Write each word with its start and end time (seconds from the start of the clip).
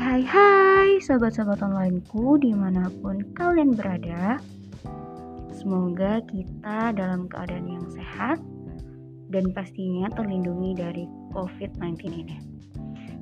hai 0.00 0.24
hai 0.24 0.96
sobat-sobat 1.04 1.60
onlineku 1.60 2.40
di 2.40 2.56
mana 2.56 2.88
pun 3.04 3.20
kalian 3.36 3.76
berada 3.76 4.40
Semoga 5.52 6.24
kita 6.24 6.96
dalam 6.96 7.28
keadaan 7.28 7.68
yang 7.68 7.84
sehat 7.92 8.40
dan 9.28 9.52
pastinya 9.52 10.08
terlindungi 10.16 10.72
dari 10.72 11.04
COVID-19 11.36 12.00
ini. 12.16 12.40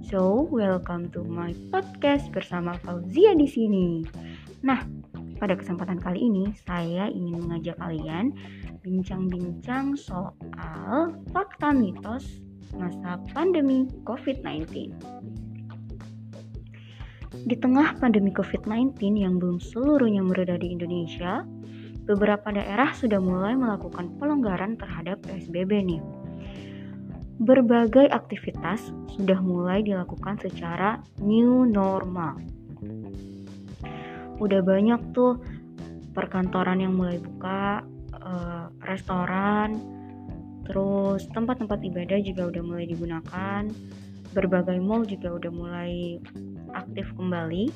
So, 0.06 0.46
welcome 0.54 1.10
to 1.18 1.26
my 1.26 1.50
podcast 1.74 2.30
bersama 2.30 2.78
Fauzia 2.86 3.34
di 3.34 3.50
sini. 3.50 4.06
Nah, 4.62 4.78
pada 5.42 5.58
kesempatan 5.58 5.98
kali 5.98 6.30
ini 6.30 6.54
saya 6.62 7.10
ingin 7.10 7.42
mengajak 7.42 7.74
kalian 7.82 8.30
bincang-bincang 8.86 9.98
soal 9.98 11.10
fakta 11.34 11.74
mitos 11.74 12.38
masa 12.78 13.18
pandemi 13.34 13.90
COVID-19. 14.06 15.17
Di 17.48 17.56
tengah 17.56 17.96
pandemi 17.96 18.28
COVID-19 18.28 19.00
yang 19.16 19.40
belum 19.40 19.56
seluruhnya 19.56 20.20
mereda 20.20 20.60
di 20.60 20.68
Indonesia, 20.68 21.48
beberapa 22.04 22.52
daerah 22.52 22.92
sudah 22.92 23.16
mulai 23.24 23.56
melakukan 23.56 24.20
pelonggaran 24.20 24.76
terhadap 24.76 25.24
PSBB 25.24 25.80
nih. 25.80 26.02
Berbagai 27.40 28.12
aktivitas 28.12 28.92
sudah 29.16 29.40
mulai 29.40 29.80
dilakukan 29.80 30.36
secara 30.44 31.00
new 31.24 31.64
normal. 31.64 32.36
Udah 34.36 34.60
banyak 34.60 35.00
tuh 35.16 35.40
perkantoran 36.12 36.84
yang 36.84 37.00
mulai 37.00 37.16
buka, 37.16 37.80
eh, 38.12 38.66
restoran, 38.84 39.72
terus 40.68 41.24
tempat-tempat 41.32 41.80
ibadah 41.80 42.20
juga 42.20 42.52
udah 42.52 42.60
mulai 42.60 42.84
digunakan, 42.84 43.64
berbagai 44.36 44.76
mall 44.84 45.08
juga 45.08 45.32
udah 45.32 45.52
mulai 45.52 46.20
aktif 46.74 47.10
kembali. 47.16 47.70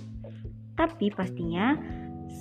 Tapi 0.77 1.13
pastinya 1.13 1.77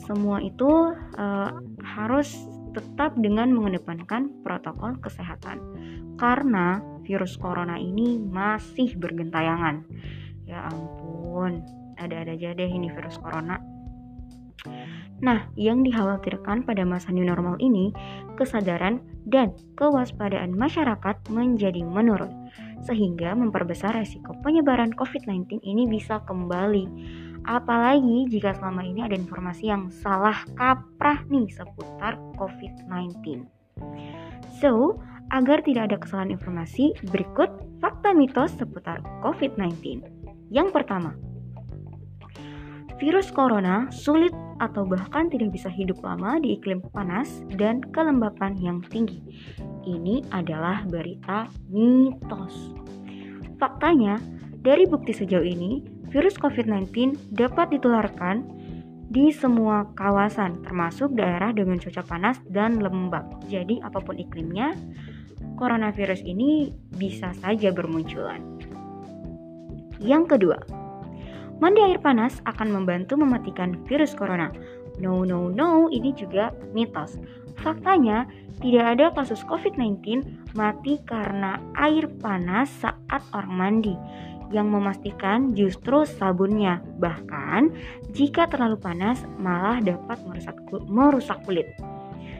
semua 0.07 0.39
itu 0.39 0.95
uh, 1.19 1.51
harus 1.83 2.31
tetap 2.71 3.15
dengan 3.19 3.51
mengedepankan 3.51 4.31
protokol 4.43 4.95
kesehatan. 5.03 5.59
Karena 6.15 6.79
virus 7.03 7.35
corona 7.35 7.75
ini 7.75 8.15
masih 8.19 8.95
bergentayangan. 8.95 9.83
Ya 10.47 10.67
ampun, 10.71 11.63
ada-ada 11.99 12.35
aja 12.35 12.55
deh 12.55 12.71
ini 12.71 12.87
virus 12.91 13.19
corona. 13.19 13.59
Nah, 15.21 15.45
yang 15.53 15.85
dikhawatirkan 15.85 16.65
pada 16.65 16.81
masa 16.81 17.13
new 17.13 17.21
normal 17.21 17.53
ini, 17.61 17.93
kesadaran 18.41 19.05
dan 19.29 19.53
kewaspadaan 19.77 20.57
masyarakat 20.57 21.15
menjadi 21.29 21.85
menurun, 21.85 22.49
sehingga 22.81 23.37
memperbesar 23.37 23.93
resiko 23.93 24.33
penyebaran 24.41 24.89
COVID-19 24.97 25.61
ini 25.61 25.85
bisa 25.85 26.25
kembali. 26.25 26.89
Apalagi 27.45 28.29
jika 28.33 28.57
selama 28.57 28.81
ini 28.81 29.05
ada 29.05 29.13
informasi 29.13 29.69
yang 29.69 29.93
salah 29.93 30.41
kaprah 30.57 31.21
nih 31.29 31.45
seputar 31.53 32.17
COVID-19. 32.41 33.45
So, 34.57 35.01
agar 35.29 35.61
tidak 35.61 35.93
ada 35.93 35.97
kesalahan 36.01 36.33
informasi, 36.33 36.97
berikut 37.13 37.49
fakta 37.77 38.13
mitos 38.13 38.57
seputar 38.57 39.05
COVID-19. 39.21 40.01
Yang 40.49 40.69
pertama, 40.75 41.15
virus 42.99 43.33
corona 43.33 43.89
sulit 43.89 44.35
atau 44.61 44.85
bahkan 44.85 45.25
tidak 45.33 45.57
bisa 45.57 45.67
hidup 45.73 45.97
lama 46.05 46.37
di 46.37 46.53
iklim 46.53 46.85
panas 46.93 47.41
dan 47.57 47.81
kelembapan 47.89 48.53
yang 48.61 48.77
tinggi. 48.93 49.17
Ini 49.81 50.29
adalah 50.29 50.85
berita 50.85 51.49
mitos. 51.73 52.77
Faktanya, 53.57 54.21
dari 54.61 54.85
bukti 54.85 55.17
sejauh 55.17 55.41
ini, 55.41 55.81
virus 56.13 56.37
COVID-19 56.37 57.17
dapat 57.33 57.73
ditularkan 57.73 58.45
di 59.11 59.33
semua 59.33 59.89
kawasan, 59.97 60.61
termasuk 60.63 61.17
daerah 61.17 61.51
dengan 61.51 61.81
cuaca 61.81 62.05
panas 62.05 62.37
dan 62.47 62.79
lembab. 62.79 63.25
Jadi, 63.49 63.81
apa 63.81 63.99
pun 63.99 64.15
iklimnya, 64.15 64.77
coronavirus 65.57 66.21
ini 66.23 66.71
bisa 66.95 67.33
saja 67.41 67.73
bermunculan. 67.73 68.39
Yang 70.01 70.37
kedua, 70.37 70.57
Mandi 71.61 71.77
air 71.77 72.01
panas 72.01 72.41
akan 72.49 72.73
membantu 72.73 73.13
mematikan 73.21 73.77
virus 73.85 74.17
corona. 74.17 74.49
No, 74.97 75.21
no, 75.21 75.53
no, 75.53 75.93
ini 75.93 76.09
juga 76.17 76.49
mitos. 76.73 77.21
Faktanya, 77.61 78.25
tidak 78.65 78.97
ada 78.97 79.05
kasus 79.13 79.45
COVID-19 79.45 80.25
mati 80.57 80.97
karena 81.05 81.61
air 81.77 82.09
panas 82.17 82.65
saat 82.81 83.21
orang 83.37 83.53
mandi. 83.53 83.93
Yang 84.49 84.67
memastikan 84.73 85.53
justru 85.53 86.01
sabunnya. 86.03 86.81
Bahkan, 86.97 87.71
jika 88.11 88.49
terlalu 88.49 88.81
panas, 88.81 89.21
malah 89.37 89.77
dapat 89.79 90.17
merusak, 90.89 91.39
kulit. 91.45 91.77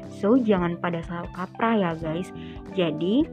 So, 0.10 0.36
jangan 0.36 0.82
pada 0.82 1.06
salah 1.06 1.30
kaprah 1.32 1.78
ya 1.78 1.92
guys. 1.94 2.34
Jadi, 2.74 3.30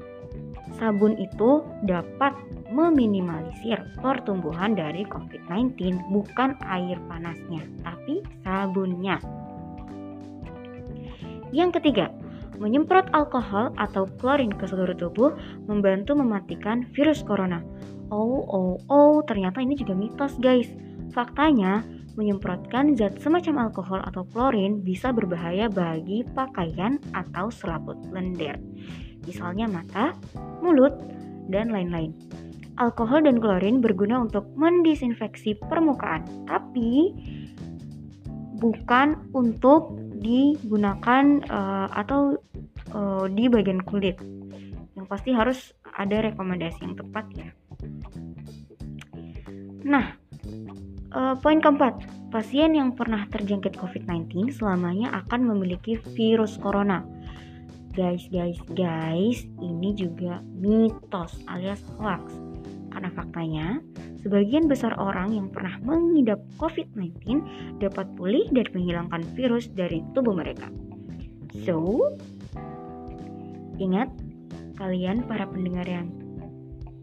sabun 0.78 1.18
itu 1.18 1.66
dapat 1.84 2.32
meminimalisir 2.70 3.82
pertumbuhan 3.98 4.78
dari 4.78 5.02
COVID-19 5.08 5.98
bukan 6.14 6.54
air 6.64 6.96
panasnya, 7.10 7.62
tapi 7.82 8.22
sabunnya. 8.46 9.18
Yang 11.50 11.80
ketiga, 11.80 12.12
menyemprot 12.60 13.08
alkohol 13.14 13.72
atau 13.80 14.04
klorin 14.20 14.52
ke 14.52 14.68
seluruh 14.68 14.94
tubuh 14.98 15.30
membantu 15.64 16.18
mematikan 16.18 16.84
virus 16.92 17.24
corona. 17.24 17.62
Oh, 18.08 18.44
oh, 18.48 18.76
oh, 18.88 19.20
ternyata 19.24 19.60
ini 19.60 19.76
juga 19.76 19.92
mitos, 19.92 20.36
guys. 20.40 20.68
Faktanya, 21.12 21.84
menyemprotkan 22.18 22.98
zat 22.98 23.22
semacam 23.22 23.70
alkohol 23.70 24.02
atau 24.02 24.26
klorin 24.26 24.82
bisa 24.82 25.14
berbahaya 25.14 25.70
bagi 25.70 26.26
pakaian 26.34 26.98
atau 27.14 27.46
selaput 27.54 27.96
lender. 28.10 28.58
Misalnya 29.22 29.70
mata, 29.70 30.18
mulut, 30.58 30.98
dan 31.46 31.70
lain-lain 31.70 32.12
alkohol 32.78 33.26
dan 33.26 33.42
klorin 33.42 33.82
berguna 33.82 34.22
untuk 34.22 34.46
mendisinfeksi 34.54 35.58
permukaan, 35.66 36.24
tapi 36.46 37.12
bukan 38.62 39.18
untuk 39.34 39.98
digunakan 40.18 41.42
uh, 41.50 41.90
atau 41.94 42.38
uh, 42.94 43.26
di 43.30 43.50
bagian 43.50 43.82
kulit. 43.82 44.18
Yang 44.94 45.06
pasti 45.06 45.30
harus 45.34 45.58
ada 45.94 46.22
rekomendasi 46.22 46.82
yang 46.82 46.94
tepat 46.98 47.26
ya. 47.34 47.48
Nah, 49.86 50.14
uh, 51.12 51.34
poin 51.38 51.60
keempat, 51.60 52.04
pasien 52.32 52.76
yang 52.76 52.92
pernah 52.92 53.24
terjangkit 53.30 53.76
COVID-19 53.76 54.52
selamanya 54.52 55.12
akan 55.24 55.48
memiliki 55.48 55.96
virus 56.16 56.60
corona. 56.60 57.04
Guys, 57.96 58.28
guys, 58.30 58.58
guys, 58.78 59.42
ini 59.58 59.90
juga 59.96 60.38
mitos 60.54 61.42
alias 61.50 61.82
hoax 61.98 62.30
karena 62.98 63.14
faktanya, 63.14 63.66
sebagian 64.26 64.66
besar 64.66 64.90
orang 64.98 65.30
yang 65.30 65.46
pernah 65.54 65.78
mengidap 65.86 66.42
COVID-19 66.58 67.42
dapat 67.78 68.06
pulih 68.18 68.48
dan 68.50 68.66
menghilangkan 68.74 69.22
virus 69.38 69.70
dari 69.70 70.02
tubuh 70.18 70.34
mereka. 70.34 70.66
So, 71.62 72.18
ingat 73.78 74.10
kalian 74.78 75.26
para 75.30 75.46
pendengar 75.46 75.86
yang 75.86 76.10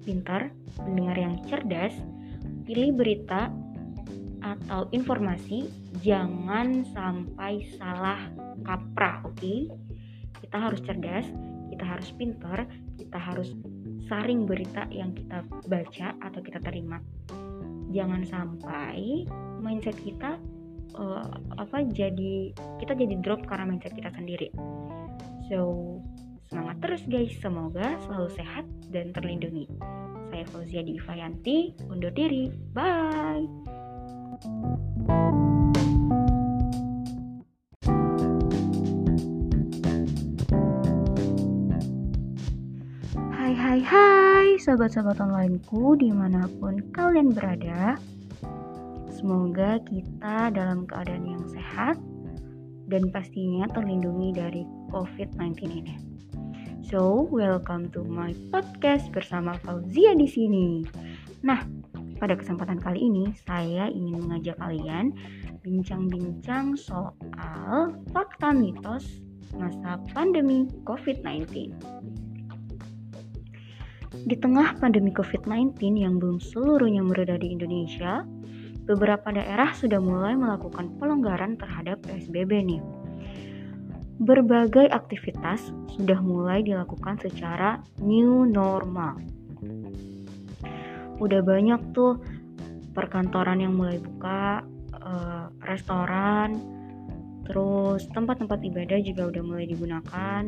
pintar, 0.04 0.52
pendengar 0.76 1.16
yang 1.16 1.40
cerdas, 1.48 1.96
pilih 2.68 2.92
berita 2.92 3.54
atau 4.46 4.86
informasi 4.94 5.66
jangan 6.06 6.86
sampai 6.94 7.66
salah 7.82 8.30
kaprah, 8.62 9.26
oke? 9.26 9.34
Okay? 9.42 9.66
Kita 10.46 10.70
harus 10.70 10.80
cerdas, 10.86 11.26
kita 11.74 11.82
harus 11.82 12.14
pintar, 12.14 12.70
kita 13.02 13.18
harus 13.18 13.58
saring 14.06 14.46
berita 14.46 14.86
yang 14.94 15.18
kita 15.18 15.42
baca 15.66 16.14
atau 16.22 16.40
kita 16.46 16.62
terima. 16.62 17.02
Jangan 17.90 18.22
sampai 18.30 19.26
mindset 19.58 19.98
kita 19.98 20.38
uh, 20.94 21.26
apa 21.58 21.82
jadi 21.90 22.54
kita 22.78 22.94
jadi 22.94 23.16
drop 23.26 23.50
karena 23.50 23.74
mindset 23.74 23.98
kita 23.98 24.14
sendiri. 24.14 24.54
So, 25.50 25.98
semangat 26.50 26.78
terus 26.86 27.04
guys. 27.10 27.34
Semoga 27.42 27.98
selalu 28.06 28.30
sehat 28.38 28.66
dan 28.94 29.10
terlindungi. 29.14 29.66
Saya 30.30 30.46
Fauzia 30.50 30.82
Divayanti, 30.82 31.74
undur 31.90 32.12
diri. 32.14 32.50
Bye. 32.74 33.75
Hai 43.76 43.84
hai 43.92 44.50
sobat-sobat 44.56 45.20
onlineku 45.20 46.00
di 46.00 46.08
mana 46.08 46.48
pun 46.64 46.80
kalian 46.96 47.36
berada 47.36 48.00
Semoga 49.12 49.84
kita 49.84 50.48
dalam 50.56 50.88
keadaan 50.88 51.28
yang 51.28 51.44
sehat 51.52 52.00
dan 52.88 53.12
pastinya 53.12 53.68
terlindungi 53.76 54.32
dari 54.32 54.64
COVID-19 54.96 55.60
ini. 55.76 55.96
So, 56.88 57.28
welcome 57.28 57.92
to 57.92 58.08
my 58.08 58.32
podcast 58.48 59.12
bersama 59.12 59.60
Fauzia 59.68 60.16
di 60.16 60.32
sini. 60.32 60.88
Nah, 61.44 61.60
pada 62.16 62.40
kesempatan 62.40 62.80
kali 62.80 63.04
ini 63.04 63.36
saya 63.44 63.92
ingin 63.92 64.24
mengajak 64.24 64.56
kalian 64.56 65.12
bincang-bincang 65.68 66.80
soal 66.80 67.92
fakta 68.16 68.56
mitos 68.56 69.20
masa 69.60 70.00
pandemi 70.16 70.64
COVID-19. 70.88 71.76
Di 74.24 74.40
tengah 74.40 74.80
pandemi 74.80 75.12
COVID-19 75.12 75.76
yang 76.00 76.16
belum 76.16 76.40
seluruhnya 76.40 77.04
mereda 77.04 77.36
di 77.36 77.52
Indonesia, 77.52 78.24
beberapa 78.88 79.36
daerah 79.36 79.76
sudah 79.76 80.00
mulai 80.00 80.40
melakukan 80.40 80.96
pelonggaran 80.96 81.60
terhadap 81.60 82.00
PSBB 82.08 82.52
nih. 82.64 82.82
Berbagai 84.24 84.88
aktivitas 84.96 85.76
sudah 85.92 86.24
mulai 86.24 86.64
dilakukan 86.64 87.20
secara 87.20 87.84
new 88.00 88.48
normal 88.48 89.20
udah 91.20 91.42
banyak 91.44 91.80
tuh 91.96 92.20
perkantoran 92.92 93.64
yang 93.64 93.76
mulai 93.76 94.00
buka, 94.00 94.64
uh, 95.00 95.48
restoran, 95.64 96.60
terus 97.48 98.08
tempat-tempat 98.12 98.60
ibadah 98.64 99.00
juga 99.04 99.32
udah 99.32 99.44
mulai 99.44 99.66
digunakan, 99.68 100.48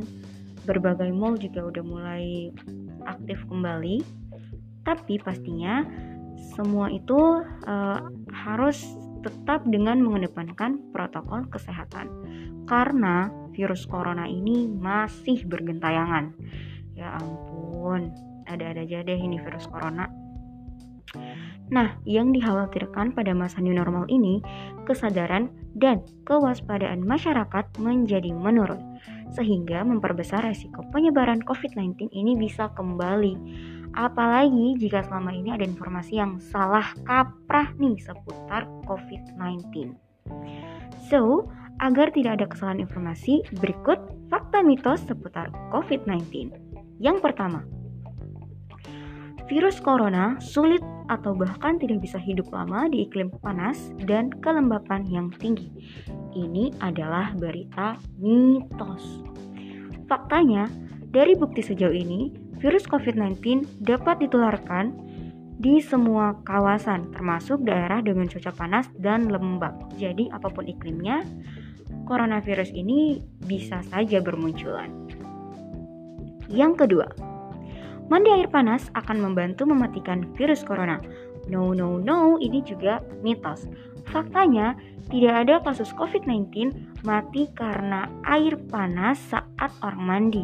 berbagai 0.68 1.12
mall 1.16 1.40
juga 1.40 1.68
udah 1.68 1.84
mulai 1.84 2.52
aktif 3.08 3.40
kembali. 3.48 4.04
Tapi 4.84 5.20
pastinya 5.20 5.84
semua 6.56 6.92
itu 6.92 7.18
uh, 7.68 8.00
harus 8.32 8.78
tetap 9.26 9.66
dengan 9.68 10.00
mengedepankan 10.00 10.94
protokol 10.94 11.50
kesehatan 11.50 12.08
karena 12.70 13.28
virus 13.58 13.90
corona 13.90 14.30
ini 14.30 14.70
masih 14.70 15.44
bergentayangan. 15.50 16.36
Ya 16.94 17.18
ampun, 17.18 18.14
ada-ada 18.46 18.86
aja 18.86 19.02
deh 19.02 19.18
ini 19.18 19.42
virus 19.42 19.66
corona. 19.66 20.06
Nah, 21.68 22.00
yang 22.08 22.32
dikhawatirkan 22.32 23.12
pada 23.12 23.36
masa 23.36 23.60
new 23.60 23.76
normal 23.76 24.08
ini, 24.08 24.40
kesadaran 24.88 25.52
dan 25.76 26.00
kewaspadaan 26.24 27.04
masyarakat 27.04 27.66
menjadi 27.84 28.32
menurun, 28.32 28.80
sehingga 29.36 29.84
memperbesar 29.84 30.48
resiko 30.48 30.80
penyebaran 30.96 31.44
COVID-19 31.44 32.08
ini 32.16 32.40
bisa 32.40 32.72
kembali. 32.72 33.36
Apalagi 34.00 34.80
jika 34.80 35.04
selama 35.04 35.36
ini 35.36 35.52
ada 35.52 35.68
informasi 35.68 36.24
yang 36.24 36.40
salah 36.40 36.96
kaprah 37.04 37.76
nih 37.76 38.00
seputar 38.00 38.64
COVID-19. 38.88 39.92
So, 41.12 41.52
agar 41.84 42.10
tidak 42.16 42.42
ada 42.42 42.46
kesalahan 42.48 42.84
informasi, 42.88 43.44
berikut 43.60 44.00
fakta 44.32 44.64
mitos 44.64 45.04
seputar 45.04 45.52
COVID-19. 45.76 46.52
Yang 46.98 47.18
pertama, 47.22 47.62
virus 49.46 49.78
corona 49.80 50.42
sulit 50.42 50.82
atau 51.08 51.36
bahkan 51.36 51.80
tidak 51.80 52.04
bisa 52.04 52.20
hidup 52.20 52.52
lama 52.52 52.88
di 52.92 53.08
iklim 53.08 53.32
panas 53.44 53.92
dan 54.08 54.32
kelembapan 54.44 55.08
yang 55.08 55.28
tinggi. 55.40 55.72
Ini 56.36 56.76
adalah 56.84 57.34
berita 57.36 57.96
mitos. 58.20 59.24
Faktanya, 60.08 60.68
dari 61.12 61.36
bukti 61.36 61.64
sejauh 61.64 61.96
ini, 61.96 62.32
virus 62.60 62.88
COVID-19 62.88 63.68
dapat 63.84 64.24
ditularkan 64.24 64.96
di 65.58 65.82
semua 65.82 66.38
kawasan, 66.46 67.10
termasuk 67.12 67.66
daerah 67.66 68.00
dengan 68.06 68.30
cuaca 68.30 68.54
panas 68.54 68.88
dan 69.02 69.28
lembab. 69.28 69.74
Jadi, 69.98 70.30
apa 70.30 70.54
pun 70.54 70.70
iklimnya, 70.70 71.26
coronavirus 72.06 72.72
ini 72.72 73.20
bisa 73.44 73.82
saja 73.90 74.22
bermunculan. 74.22 74.94
Yang 76.48 76.86
kedua, 76.86 77.08
Mandi 78.08 78.32
air 78.32 78.48
panas 78.48 78.88
akan 78.96 79.20
membantu 79.20 79.68
mematikan 79.68 80.32
virus 80.40 80.64
corona. 80.64 81.04
No, 81.52 81.76
no, 81.76 82.00
no, 82.00 82.40
ini 82.40 82.64
juga 82.64 83.04
mitos. 83.24 83.68
Faktanya, 84.08 84.80
tidak 85.12 85.48
ada 85.48 85.56
kasus 85.64 85.92
COVID-19 85.96 86.72
mati 87.04 87.52
karena 87.56 88.08
air 88.28 88.56
panas 88.72 89.20
saat 89.28 89.72
orang 89.84 90.04
mandi. 90.04 90.44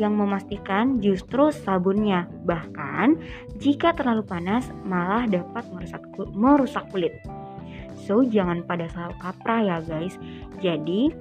Yang 0.00 0.14
memastikan 0.16 0.98
justru 0.98 1.52
sabunnya. 1.52 2.26
Bahkan, 2.48 3.20
jika 3.60 3.92
terlalu 3.92 4.24
panas, 4.24 4.68
malah 4.88 5.28
dapat 5.28 5.64
merusak, 6.32 6.88
kulit. 6.88 7.14
So, 7.94 8.24
jangan 8.24 8.64
pada 8.64 8.88
salah 8.90 9.16
kaprah 9.20 9.60
ya 9.60 9.78
guys. 9.84 10.16
Jadi, 10.60 11.14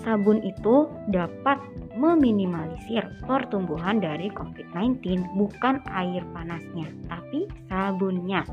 sabun 0.00 0.40
itu 0.42 0.88
dapat 1.12 1.60
meminimalisir 2.00 3.04
pertumbuhan 3.28 4.00
dari 4.00 4.32
COVID-19 4.32 5.36
bukan 5.36 5.84
air 5.92 6.24
panasnya, 6.32 6.88
tapi 7.12 7.44
sabunnya. 7.68 8.48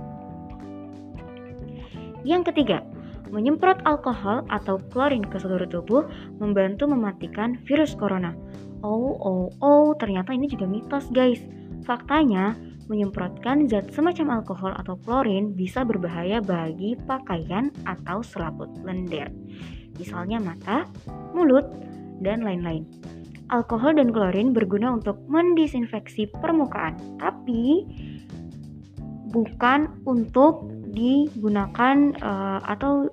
Yang 2.28 2.52
ketiga, 2.52 2.84
menyemprot 3.32 3.80
alkohol 3.88 4.44
atau 4.52 4.84
klorin 4.92 5.24
ke 5.24 5.40
seluruh 5.40 5.72
tubuh 5.72 6.04
membantu 6.44 6.92
mematikan 6.92 7.56
virus 7.64 7.96
corona. 7.96 8.36
Oh, 8.84 9.16
oh, 9.16 9.48
oh, 9.64 9.96
ternyata 9.96 10.36
ini 10.36 10.52
juga 10.52 10.68
mitos, 10.68 11.08
guys. 11.16 11.40
Faktanya, 11.88 12.52
menyemprotkan 12.92 13.68
zat 13.72 13.96
semacam 13.96 14.44
alkohol 14.44 14.76
atau 14.76 15.00
klorin 15.00 15.56
bisa 15.56 15.88
berbahaya 15.88 16.44
bagi 16.44 17.00
pakaian 17.08 17.72
atau 17.88 18.20
selaput 18.20 18.68
lender. 18.84 19.32
Misalnya 19.96 20.44
mata, 20.44 20.84
mulut, 21.32 21.68
dan 22.22 22.44
lain-lain 22.44 22.86
alkohol 23.50 23.96
dan 23.96 24.12
klorin 24.12 24.52
berguna 24.52 24.92
untuk 24.92 25.20
mendisinfeksi 25.32 26.28
permukaan, 26.40 27.00
tapi 27.20 27.88
bukan 29.32 29.92
untuk 30.08 30.68
digunakan 30.92 32.16
uh, 32.24 32.60
atau 32.64 33.12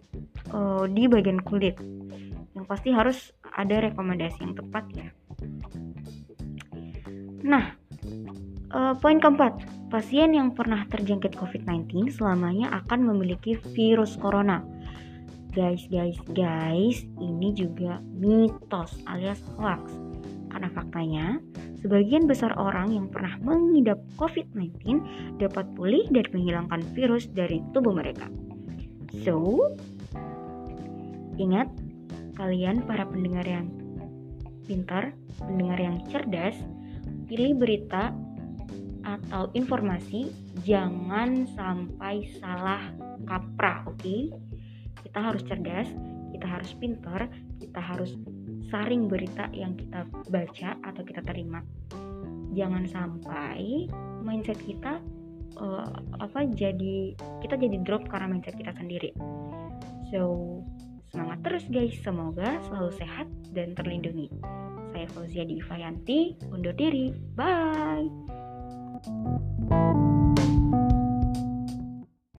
uh, 0.54 0.84
di 0.90 1.06
bagian 1.06 1.42
kulit. 1.42 1.78
Yang 2.54 2.66
pasti 2.70 2.90
harus 2.94 3.18
ada 3.54 3.82
rekomendasi 3.82 4.38
yang 4.42 4.54
tepat 4.54 4.84
ya. 4.94 5.08
Nah, 7.44 7.76
uh, 8.72 8.94
poin 8.98 9.20
keempat, 9.20 9.60
pasien 9.92 10.32
yang 10.34 10.54
pernah 10.54 10.86
terjangkit 10.88 11.36
COVID-19 11.38 12.14
selamanya 12.14 12.72
akan 12.82 13.10
memiliki 13.10 13.58
virus 13.74 14.16
corona. 14.18 14.64
Guys, 15.54 15.86
guys, 15.86 16.18
guys, 16.34 17.06
ini 17.22 17.54
juga 17.54 18.02
mitos 18.18 18.98
alias 19.06 19.38
hoax 19.54 20.03
faktanya, 20.74 21.38
sebagian 21.80 22.26
besar 22.26 22.52
orang 22.58 22.92
yang 22.92 23.06
pernah 23.08 23.38
mengidap 23.40 24.02
COVID-19 24.18 25.00
dapat 25.40 25.64
pulih 25.78 26.04
dan 26.10 26.26
menghilangkan 26.34 26.82
virus 26.92 27.30
dari 27.30 27.62
tubuh 27.72 27.94
mereka. 27.94 28.26
So, 29.22 29.70
ingat 31.38 31.70
kalian 32.34 32.82
para 32.84 33.06
pendengar 33.06 33.46
yang 33.46 33.70
pintar, 34.66 35.14
pendengar 35.38 35.78
yang 35.78 36.02
cerdas, 36.10 36.58
pilih 37.30 37.54
berita 37.54 38.10
atau 39.04 39.52
informasi 39.52 40.32
jangan 40.64 41.44
sampai 41.52 42.24
salah 42.40 42.80
kaprah, 43.28 43.84
oke? 43.86 44.00
Okay? 44.00 44.32
Kita 45.04 45.30
harus 45.30 45.44
cerdas, 45.44 45.88
kita 46.34 46.46
harus 46.48 46.72
pintar, 46.80 47.28
kita 47.60 47.78
harus 47.78 48.16
saring 48.68 49.08
berita 49.08 49.48
yang 49.52 49.76
kita 49.76 50.06
baca 50.28 50.70
atau 50.84 51.02
kita 51.04 51.20
terima. 51.24 51.60
Jangan 52.54 52.86
sampai 52.86 53.90
mindset 54.22 54.58
kita 54.62 55.02
uh, 55.58 55.90
apa 56.22 56.46
jadi 56.54 57.14
kita 57.42 57.54
jadi 57.58 57.82
drop 57.82 58.06
karena 58.08 58.30
mindset 58.30 58.54
kita 58.54 58.72
sendiri. 58.74 59.10
So 60.14 60.62
semangat 61.10 61.42
terus 61.46 61.64
guys. 61.70 61.94
Semoga 62.02 62.62
selalu 62.70 62.90
sehat 62.98 63.26
dan 63.52 63.74
terlindungi. 63.74 64.30
Saya 64.94 65.10
Fauzia 65.10 65.42
Divayanti 65.42 66.38
undur 66.54 66.74
diri. 66.74 67.10
Bye 67.34 68.06